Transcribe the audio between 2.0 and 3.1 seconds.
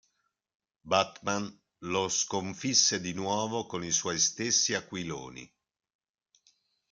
sconfisse